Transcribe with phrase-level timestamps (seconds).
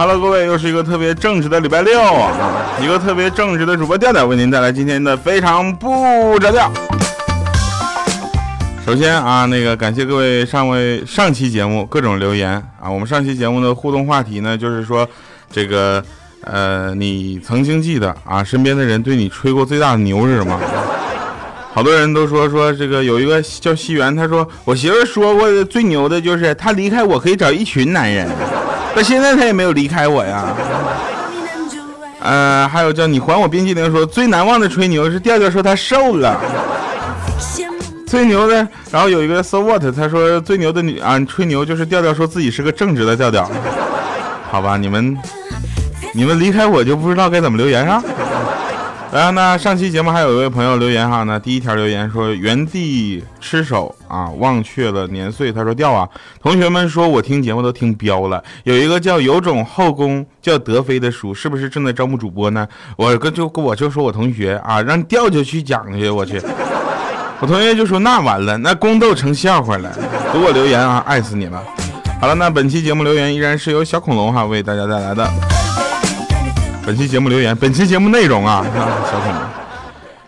[0.00, 2.00] Hello，各位，又是一个特别正直的礼拜六！
[2.82, 6.72] 一个特别正直的主播调调为您带来今天的非常不着调。
[8.86, 12.90] 首先啊，那个感谢各位上位上期节目各种留言啊。
[12.90, 15.06] 我们上期节目的互动话题呢，就是说
[15.52, 16.02] 这个
[16.44, 20.58] 呃，你曾经记得啊，身边的人对你吹过最大的牛是什么？
[21.74, 28.26] 好多人都说说这个有一个叫西元，他说我媳妇说过的最牛的就是他离开我可以找一群男人。
[28.96, 30.44] 但现在他也没有离开我呀。
[32.22, 36.38] 呃，还有叫你还我冰淇淋说最难忘的吹牛是调调说他瘦了。
[38.06, 43.48] 最牛的，然后有一个 so what，他说最牛的女啊吹牛就是调调说自己是个正直的调调。
[44.50, 45.16] 好吧，你们
[46.12, 48.02] 你们离开我就不知道该怎么留言啊。
[49.12, 55.50] 然后呢，上期节目还有一位朋友留言哈，那第一条留言说原地吃手啊，忘却了年岁。
[55.50, 56.08] 他说掉啊，
[56.40, 58.40] 同学们说我听节目都听标了。
[58.62, 62.64] 有一个叫有种后宫叫德妃的书，是不是正在招募主播呢？
[62.96, 66.40] 我跟就我就说我同学啊，让调就去讲去，我去。
[67.40, 69.90] 我同学就说那完了，那宫斗成笑话了。
[70.32, 71.60] 给我留言啊，爱死你了。
[72.20, 75.28] 好了，那本期节目留言依然是由小恐龙哈为大家带来的。
[76.90, 78.66] 本期节目留言，本期节目内容啊，
[79.08, 79.40] 小恐龙。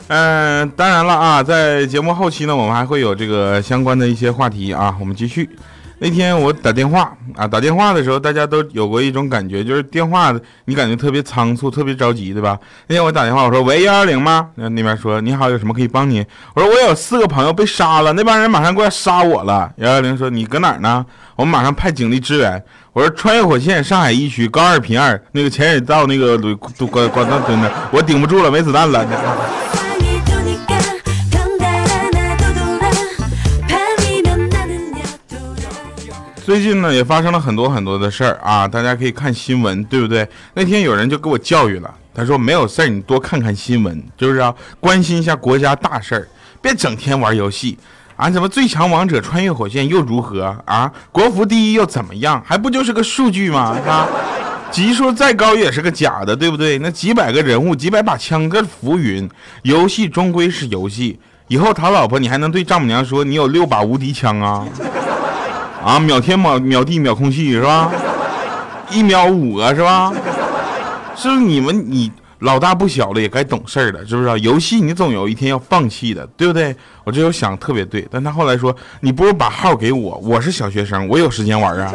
[0.06, 5.50] 嗯，当然了啊，在节目后期呢，我们还会有这个相关的一些话题啊，我们继续。
[6.03, 12.58] 那天我打电话啊，打电话的时候，大家都有过一种感觉，就是电话你感觉特别仓促，特别着急，对吧？
[12.89, 14.48] 那天我打电话，我说喂幺幺零吗？
[14.56, 16.27] 那那边说你好，有什么可以帮你？
[16.55, 19.70] 我说我有四个朋友被杀了，那帮人马上过来杀我了。
[19.77, 21.06] 幺幺零说你搁哪儿呢？
[21.36, 22.61] 我们马上派警力支援。
[22.92, 26.36] 我说穿越火线上海一区高二平二那个前水道那个
[26.77, 29.06] 都管管道蹲着，我顶不住了，没子弹了。
[36.45, 40.29] 最近呢也发生了很多很多的事儿啊，大家可以看新闻，对不对？
[40.55, 46.29] 那天有人就给我教育了，他说没有事儿你多看看新闻，就是要关心一下国家大事儿，
[46.61, 47.79] 别整天玩游戏。
[48.17, 50.92] 啊，怎么最强王者穿越火线又如何啊？
[51.11, 52.42] 国服第一又怎么样？
[52.45, 53.77] 还不就是个数据吗？
[53.86, 54.07] 啊，
[54.70, 56.79] 级数再高也是个假的，对不对？
[56.79, 59.29] 那几百个人物，几百把枪，跟浮云。
[59.63, 64.67] 游戏终归是游戏，以后讨老婆你还能对丈母娘说你有六把无敌枪啊？
[65.85, 67.91] 啊，秒天秒秒地秒空气是吧？
[68.91, 70.13] 一秒五个是吧？
[71.17, 72.11] 是不是你们你？
[72.41, 74.41] 老大不小了，也该懂事了，是不是？
[74.41, 76.75] 游戏你总有一天要放弃的，对不对？
[77.05, 81.95] 我这又想特别对，但他后来说，你不如把号给我，我是小学生，我有时间玩啊。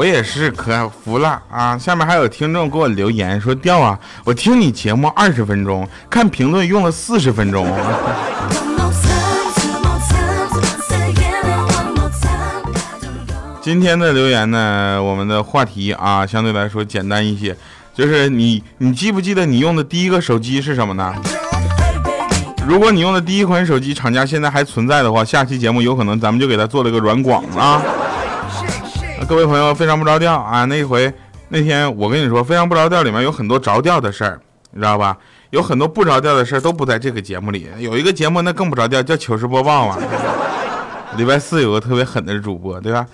[0.00, 1.76] 我也是可服了啊！
[1.76, 7.70] 下面还有听众给我留言说，调啊，我听你节目二十分钟，看评论用了四十分钟。
[13.60, 17.54] 今天的留言呢，我们的话题啊，相对来说简单一些，
[17.94, 21.14] 就是你，你记不记得你用的第一个手机是什么呢？
[22.66, 27.82] 如果你用的第一款手机厂家现在还存在的话，下期节目有可能咱们就给他做了个软广啊。
[29.28, 30.64] 各位朋友，非常不着调啊！
[30.64, 31.12] 那一回
[31.48, 34.40] 那天我跟你说，非常不着调里面有很多着调的事儿，
[34.72, 35.16] 你知道吧？
[35.50, 37.68] 有很多不着调的事儿都不在这个节目里。
[37.78, 39.98] 有一个节目那更不着调，叫糗事播报啊。
[41.16, 43.06] 礼拜四有个特别狠的主播，对吧？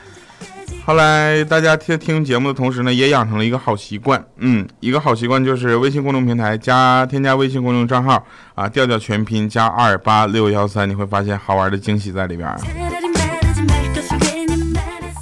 [0.84, 8.24] 后来大家听听节目的同时呢，也养成了一个好习惯，嗯，一个好习惯就是微信公众平台加添加微信公众账号
[8.54, 12.48] 啊，调调全拼加二八六幺三，你会发现好玩的惊喜在里边。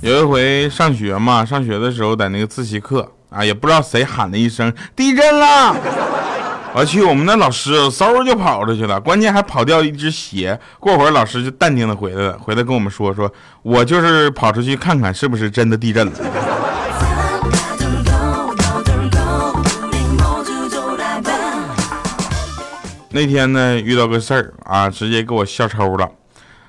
[0.04, 5.74] 有一回上学嘛，上学的时候在那个自习课啊，也不知道谁喊了一声地震了。
[6.74, 10.60] 我去，我们那老师嗖就跑出去了，关键还跑掉一只鞋。
[10.78, 13.32] 过会儿老师就淡定的回来了，回来跟我们说说，
[13.62, 16.12] 我就是跑出去看看是不是真的地震了。
[23.08, 26.06] 那天呢遇到个事儿啊，直接给我笑抽了。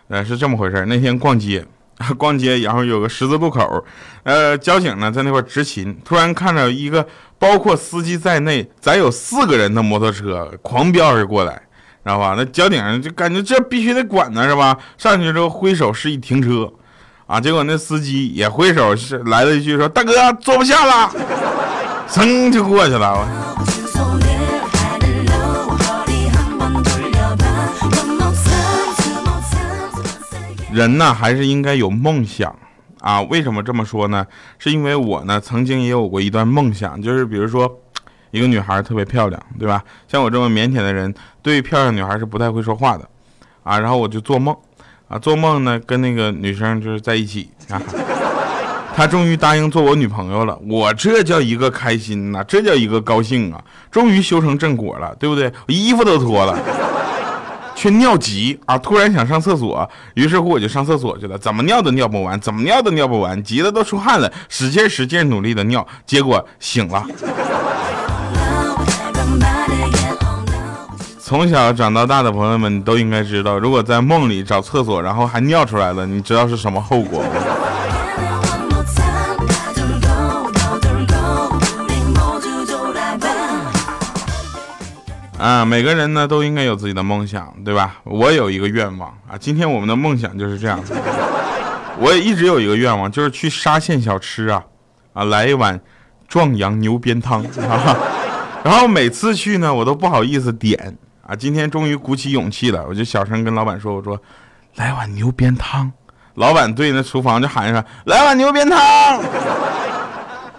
[0.07, 1.65] 呃，是这么回事那天逛街。
[2.17, 3.83] 逛街，然后有个十字路口，
[4.23, 7.05] 呃，交警呢在那块执勤，突然看到一个
[7.39, 11.53] 包括司机在内，咱有四个人的摩托车狂飙而过来，
[12.03, 12.35] 知道吧？
[12.37, 14.77] 那交警就感觉这必须得管呢，是吧？
[14.97, 16.69] 上去之后挥手示意停车，
[17.27, 21.11] 啊，结果那司机也挥手是来了一句说：“大哥坐不下了”，
[22.11, 23.27] 噌就过去了。
[30.75, 32.53] 人呢，还是应该有梦想
[32.99, 33.21] 啊？
[33.21, 34.27] 为什么这么说呢？
[34.59, 37.79] 是因为我呢，曾经也有过一段梦想，就是比如说，
[38.31, 39.81] 一个女孩特别漂亮，对吧？
[40.05, 43.07] 像我这么腼腆的人，对漂亮女孩是不太会说话的
[43.63, 43.79] 啊。
[43.79, 44.53] 然后我就做梦，
[45.07, 47.81] 啊，做梦呢跟那个女生就是在一起啊。
[48.93, 53.61] 他终于答应做我女朋友了，我这叫一个开心呐，这叫一个高兴啊！
[53.91, 55.51] 终于修成正果了，对不对？
[55.67, 56.57] 我衣服都脱了，
[57.75, 58.77] 却尿急啊！
[58.77, 61.37] 突然想上厕所，于是乎我就上厕所去了。
[61.37, 67.05] 怎么尿都尿不完，怎么尿都尿不完，急得都出汗了，使劲使劲努力的尿，结果醒了。
[71.19, 77.23] 从小长到大的朋友们都应该知道，如果在梦里找厕所，然后还尿出来了，你知道是什么后果？
[85.45, 87.97] 啊，每个人呢都应该有自己的梦想，对吧？
[88.03, 90.79] 我有一个愿望啊，今天我们的梦想就是这样。
[91.99, 94.63] 我也一直有一个愿望，就是去沙县小吃啊，
[95.13, 95.79] 啊，来一碗
[96.27, 97.45] 壮阳牛鞭汤。
[98.63, 101.35] 然后每次去呢，我都不好意思点啊。
[101.35, 104.19] 今天终于鼓起勇气了，我就小声跟老板说：“我说，
[104.77, 105.91] 来碗牛鞭汤。”
[106.33, 108.77] 老板对那厨房就喊一声：“来碗牛鞭汤。”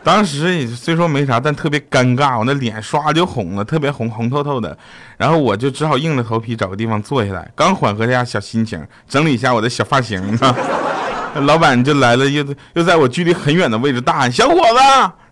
[0.06, 4.78] 当时也虽说没啥，但特别尴尬，我那脸唰就红了，特别红红透透的。
[5.16, 10.54] 然后我就只好硬着头皮找个地方坐下来，刚缓和一下小心情，整理一下我的小发型呢，
[11.42, 12.44] 老板就来了，又
[12.74, 14.78] 又在我距离很远的位置大喊：“小伙子，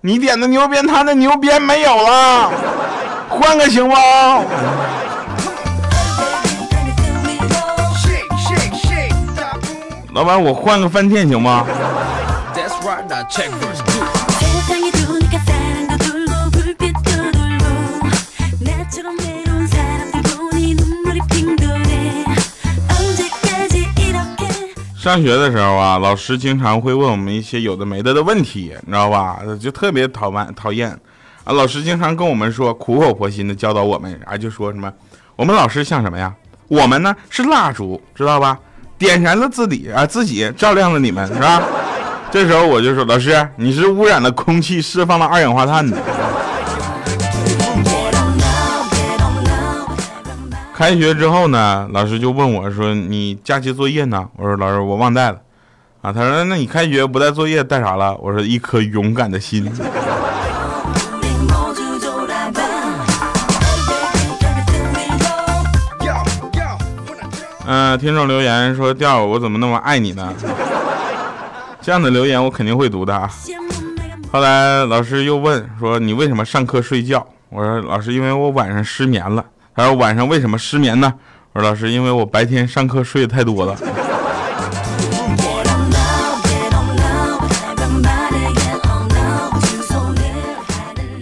[0.00, 2.50] 你点的牛鞭汤的牛鞭没有了，
[3.28, 3.94] 换个行不？”
[10.14, 11.64] 老板，我换个饭店行吗？
[25.04, 29.38] 上学的时候啊，老师经常会问我们一些有的没的的问题，你知道吧？
[29.60, 30.88] 就特别讨厌讨厌
[31.44, 31.52] 啊！
[31.52, 34.90] 老师经常跟我们说，苦口婆心的教导我们啊，就说什么
[35.36, 36.34] 我们老师像什么呀？
[36.68, 38.58] 我们呢是蜡烛，知道吧？
[38.96, 41.62] 点燃了自己啊，自己照亮了你们，是吧？
[42.30, 45.98] 这时候我就说，老师，你是污染了空气，释放了二氧化碳的。
[50.76, 55.38] 开学之后呢，老师就问我说：“你假期作业呢？”我说：“老师，我忘带了。”
[56.02, 59.70] 啊，他说：“那你开学不带作业带啥了？”我说：“一颗勇敢的心。”
[67.66, 70.34] 嗯，听众留言说：“调我怎么那么爱你呢？”
[71.80, 73.30] 这样的留言我肯定会读的啊。
[74.32, 79.44] 后来老师又问说：“你为什么上课睡觉？”我说：“老师，因为我晚上失眠了。”
[79.76, 81.12] 他说晚上为什么失眠呢？
[81.52, 83.76] 我说老师，因为我白天上课睡得太多了。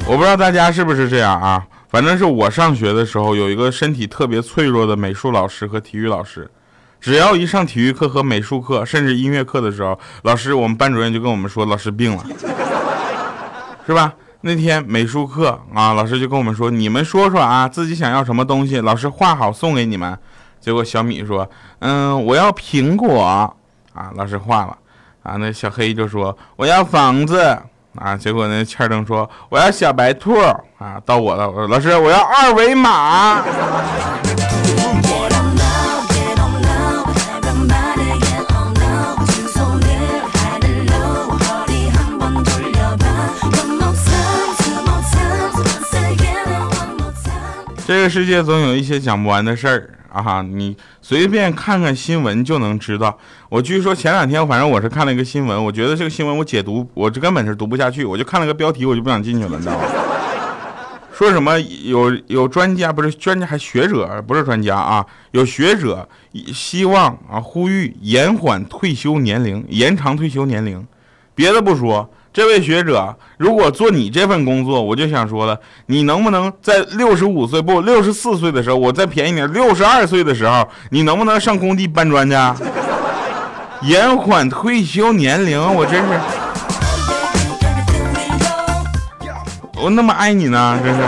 [0.07, 1.65] 我不知道大家是不是这样啊？
[1.89, 6.51] 反正是我上学的时候有一个身体特别脆弱的美术老师和体育老师，
[7.01, 12.23] 只要一上体育课和美术课，甚至音乐课的时候，老师我们班主任就跟我们说老师病了，
[13.87, 14.13] 是吧？
[14.43, 20.19] 那天美术课啊，老师就跟我们说：“你们说说啊，自己想要什么东西，老师画好送给你们。”
[20.61, 21.49] 结果小米说
[21.79, 23.23] ：“嗯，我要苹果。”
[23.94, 24.77] 啊，老师画了。
[25.23, 27.56] 啊，那小黑就说：“我要房子。”
[27.94, 30.35] 啊，结果那欠灯说：“我要小白兔。”
[30.79, 33.43] 啊，到我了，我说：“老师，我要二维码。”
[47.93, 50.41] 这个世界总有一些讲不完的事儿啊！
[50.41, 53.19] 你随便看看新闻就能知道。
[53.51, 59.84] 我据说前两天，反正我是看了一个新闻，我觉得这个新闻我解读，我这根本是读不下去，我就看了个标题，我就不想进去了，你知道吗？
[61.13, 65.05] 说什么有有专家不是专家还学者不是专家啊？
[65.32, 66.08] 有学者
[66.55, 70.82] 希望啊呼吁延缓退休年龄，延长退休年龄。
[71.34, 72.11] 别的不说。
[72.32, 82.34] 这位学者，如果做你这份工作，我就想说了，你能不能在六十五岁不六十四岁的时候，我再便宜点，六十二岁的时候，你能不能上工地搬砖去？
[83.82, 86.08] 延缓退休年龄，我真是，
[89.82, 91.03] 我那么爱你呢，真是。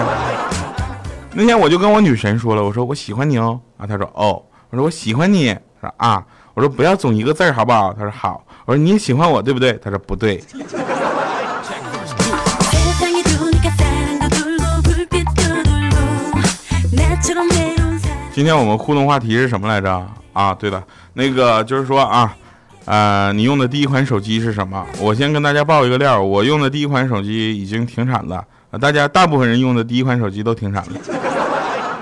[1.33, 7.95] 那天我就跟我女神说了，我说我喜欢你哦，啊，她说哦，我说我喜欢你，她说啊，我说不要总一个字好不好？
[7.95, 9.73] 她说好，我说你也喜欢我对不对？
[9.83, 10.43] 她说不对。
[18.35, 20.05] 今天我们互动话题是什么来着？
[20.33, 22.35] 啊，对了，那个就是说啊，
[22.85, 24.85] 呃，你用的第一款手机是什么？
[24.99, 28.45] 我先跟大家报一个料，我用的第一款手机已经停产了，
[28.81, 31.01] 大家大部分人用的第一款手机都停产了。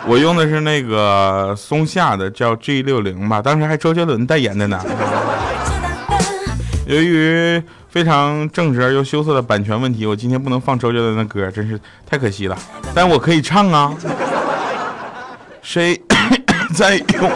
[0.06, 4.82] 我用的是那个松下的，叫 G 六零吧，当时还周杰伦代言的呢。
[6.86, 12.56] 由于非常正直而又羞涩的版权问题，我今天不能放周杰伦的歌，真是太可惜了。
[12.94, 13.94] 但我可以唱啊。
[15.60, 15.94] 谁
[16.72, 17.30] 在用？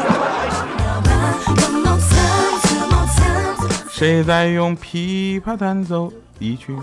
[3.90, 6.76] 谁在用琵琶弹奏一曲？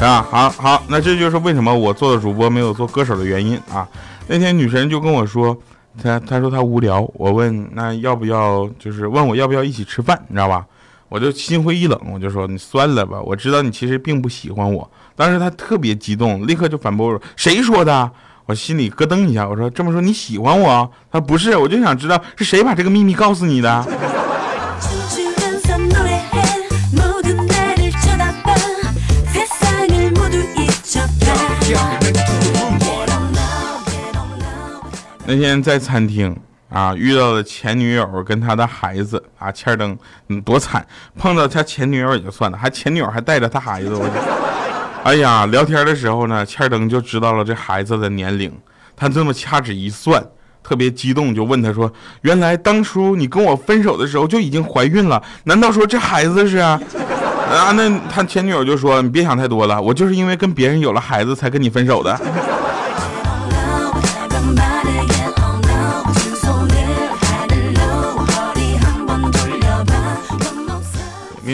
[0.00, 3.86] 啊，好好，那这就是为什么我做的主播没有做歌手的原因啊。
[4.26, 5.56] 那天女神就跟我说，
[6.02, 10.64] 她她说她无聊，我问那要不要，就是问我要不要一起吃饭，你知道吧？
[11.08, 14.88] 我就心灰意冷，我就说你算了吧，我知道你其实并不喜欢我。
[15.16, 18.10] 当时她特别激动，立刻就反驳我，谁说的？
[18.50, 20.90] 我心里咯噔一下，我说这么说你喜欢我？
[21.12, 23.86] 他说不是，我就想知道是谁把这个秘密告诉你的。
[35.24, 36.36] 那天在餐厅
[36.70, 40.84] 啊，遇到了前女友跟他的孩子啊，欠儿灯，嗯，多惨！
[41.16, 44.04] 碰到他前女友也就算了，还前女友还带着他孩子，我，
[45.02, 48.52] 哎呀，聊天的时候呢，欠灯就知道了这孩子的年龄，
[48.94, 50.22] 他这么掐指一算，
[50.62, 51.90] 特别激动，就问他说
[52.22, 55.22] ：“原来当初你跟我分手的时候就已经怀孕了？
[55.44, 56.58] 难道说这孩子是？”
[57.50, 62.16] 啊，那他前女友就说：“你别想太多了，我就是因为跟别人有了孩子才跟你分手的。”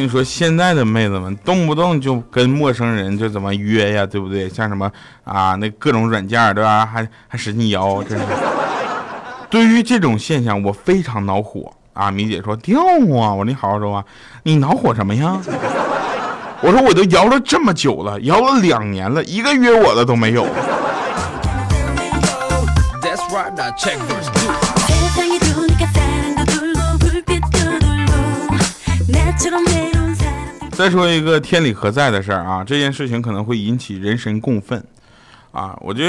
[0.07, 4.49] 你说，现在的妹子们动不动就跟陌生人就怎么约呀，对不对？
[4.49, 4.89] 像什么
[5.25, 6.87] 啊，那各种软件，对吧？
[6.87, 8.25] 还还使劲摇， 真是。
[9.51, 12.09] 对于这种现象，我非常恼火啊！
[12.09, 14.05] 米姐说掉啊，我说你好好说啊，
[14.45, 15.37] 你恼火什么呀？
[16.63, 20.47] 我说我都摇了这么久了，摇了两年了，一个约我的都没有。
[30.76, 34.85] 再说一个天理何在的事儿啊，这件事情可能会引起人神共愤，
[35.50, 36.04] 啊，我就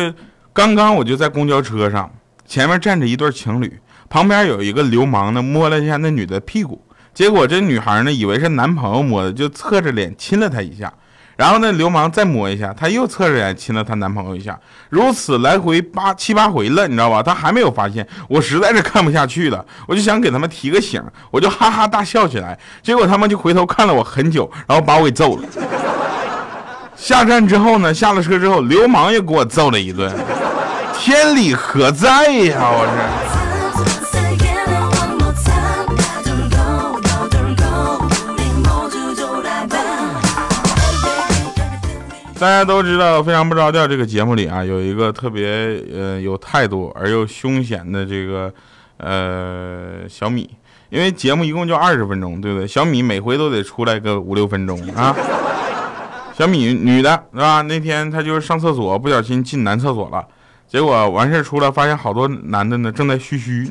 [0.52, 2.12] 刚刚我就在公交车上，
[2.46, 6.84] 前面站着一对情侣，旁边有一个流氓呢摸了一下那女的屁股，
[7.14, 10.94] 结果这女孩呢以为是男朋友摸的，就侧着脸亲了他一下。
[11.38, 17.24] 然后那流氓再摸一下，她又侧着脸亲了她男朋友一下，如此来回八七八回了，你知道吧？
[17.24, 21.02] 她还没有发现，我实在是看不下去了，我就想给他们提个醒，
[21.32, 25.44] 我就哈哈大笑起来，结果他们就回头看了我很久，然后把我给揍了。
[26.98, 30.12] 下站之后呢，下了车之后，流氓又给我揍了一顿，
[30.98, 32.58] 天理何在呀？
[32.60, 33.27] 我是。
[42.40, 48.54] 大家都知道《非常不着调》这个节目里啊，有一个特别呃有态度而又凶险的这个
[48.98, 50.48] 呃小米，
[50.90, 52.68] 因为节目一共就二十分钟，对不对？
[52.68, 55.16] 小米每回都得出来个五六分钟啊。
[56.38, 57.64] 小米女的是吧？
[57.64, 60.24] 那天她就是上厕所不小心进男厕所了，
[60.68, 63.68] 结果完事出来发现好多男的呢正在嘘嘘。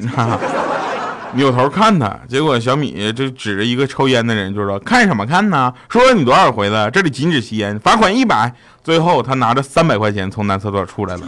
[1.35, 5.73] 扭头看他，结果小米就指着一个抽烟的人，就说：“看什么看呢？
[5.89, 6.91] 说了你多少回了？
[6.91, 8.51] 这里禁止吸烟，罚款一百。”
[8.83, 11.23] 最后他拿着三百块钱从男厕所出来了。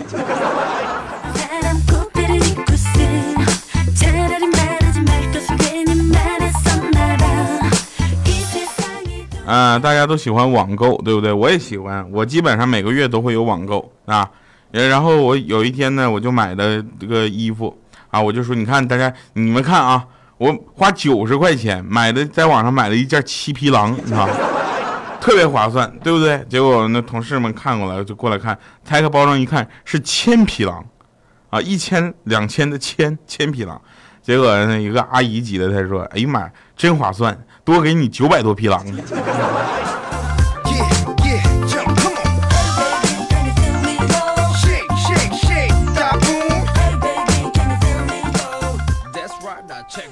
[9.44, 11.32] 啊，大家都喜欢网购，对不对？
[11.32, 14.30] 我也喜欢，我基本上每个月都会有网购啊。
[14.70, 17.76] 然后我有一天呢，我就买的这个衣服。
[18.10, 20.04] 啊，我就说，你看大家，你们看啊，
[20.38, 24.28] 我花九十块钱买的，在网上买了一件七匹狼，啊，
[25.20, 26.42] 特别划算，对不对？
[26.48, 30.84] 结果那同事们看过来就过来看，拆开包装一看是千匹狼，
[31.50, 33.80] 啊，一千两千的千千匹狼，
[34.22, 38.82] 结果那一个阿姨级的，她说，哎呀妈呀，真划算，多给你九百多匹狼。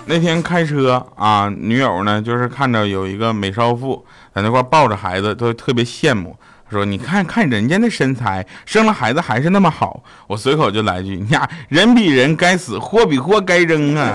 [0.09, 6.37] 那天开车啊，女友呢就是看着有一个美少妇在那块抱着孩子，都特别羡慕，
[6.71, 14.13] 说：“你看看人家那身材，生了孩子还是那么好。”我随口就来句：“你呀，人比人该死，货比货该扔啊！”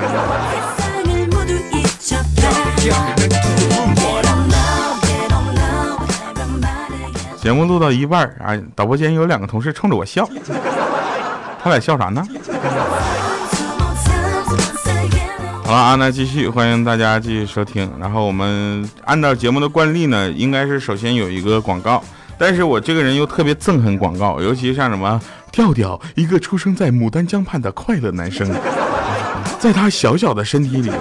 [7.41, 10.25] 节目录到一半啊，导播间有两个同事冲着我笑，
[11.61, 12.23] 他俩笑啥呢？
[15.71, 17.89] 好了啊，那继续欢迎大家继续收听。
[17.97, 22.03] 然后我们按照节目的惯例呢，应该是首先有一个广告，
[22.37, 25.17] 但是我这个人又特别憎恨广告，尤其像什么
[25.49, 28.53] 调调，一个出生在牡丹江畔的快乐男生，
[29.59, 30.91] 在他小小的身体里，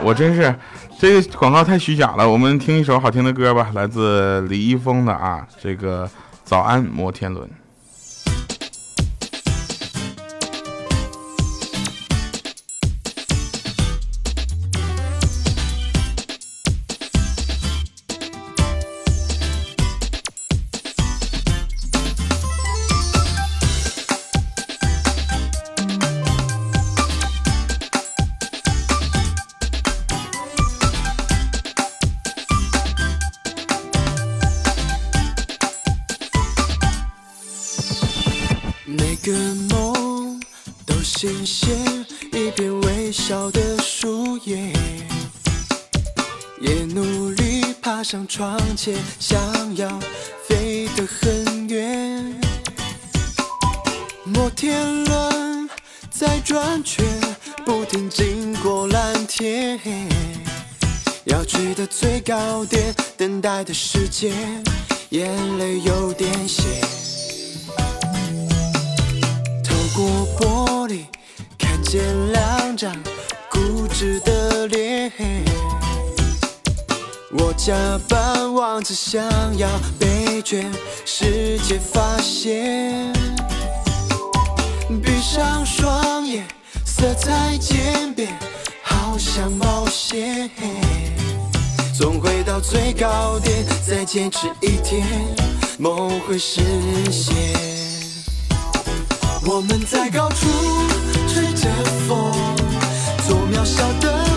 [0.00, 0.54] 我真是
[0.96, 2.30] 这个广告太虚假了。
[2.30, 6.08] 我们听一首好听的歌吧，来自李易峰的啊，这个
[6.44, 7.50] 早安摩天轮。
[38.98, 39.32] 每个
[39.70, 40.38] 梦
[40.84, 41.74] 都显现
[42.30, 44.70] 一片微笑的树叶，
[46.60, 49.40] 也努力爬上窗前，想
[49.76, 49.98] 要
[50.46, 52.38] 飞得很远。
[54.24, 55.70] 摩天轮
[56.10, 57.02] 在转圈，
[57.64, 59.80] 不停经过蓝天。
[61.24, 64.34] 要去的最高点，等待的时间，
[65.10, 67.01] 眼泪有点咸。
[71.92, 72.90] 见两张
[73.50, 75.12] 固执的脸。
[77.32, 77.74] 我假
[78.08, 79.22] 扮王子，想
[79.58, 79.68] 要
[80.00, 80.72] 被全
[81.04, 83.12] 世界发现。
[85.04, 86.46] 闭上双眼，
[86.86, 88.38] 色彩渐变，
[88.82, 90.48] 好像冒险。
[91.94, 95.06] 总会到最高点，再坚持一天，
[95.78, 96.62] 梦会实
[97.10, 97.36] 现。
[99.44, 100.46] 我们在高处
[101.32, 101.70] 吹着
[102.06, 102.30] 风，
[103.26, 104.31] 做渺小的。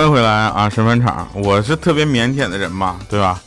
[0.00, 1.28] 欢迎回来啊，神返场！
[1.34, 3.38] 我是特别腼腆的人嘛，对吧？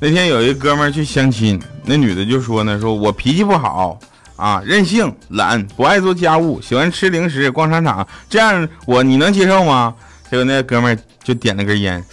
[0.00, 3.96] 那天有一哥们去相亲，那女的就说呢，说我脾气不好
[4.34, 9.94] 啊，任性、懒、不爱做家务，喜欢吃零食、逛商场，这样我你能接受吗？
[10.28, 12.04] 结果那哥们就点了根烟，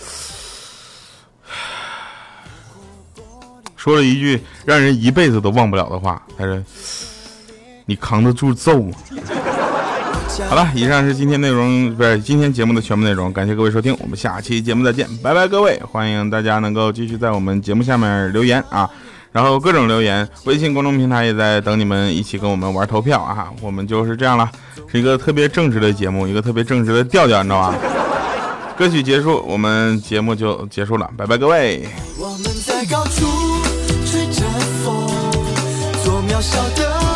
[3.75, 6.63] 说了一句让人一辈子都忘不了的话，他说
[7.87, 8.95] ：“你扛得住揍吗？”
[10.45, 13.33] 好了，以上是今天内容，不是今天节目的全部内容。
[13.33, 15.81] 感谢各位收听，我们下期节目再见，拜拜，各位！
[15.91, 18.87] 欢迎大家能够继续在我们节目下面留言啊，
[19.31, 23.49] 然后各种留言，微信公众平台也在等你们一起跟我们玩投票啊。
[23.61, 24.49] 我们就是这样了，
[24.89, 27.75] 是一个特别正直的节目，一个特别正直的调调，你知道吧？
[28.77, 31.87] 歌曲结束，我们节目就结束了，拜拜，各位！
[32.19, 33.25] 我们在高处
[34.05, 34.43] 吹着
[34.85, 35.07] 风，
[36.03, 37.06] 做渺小的梦。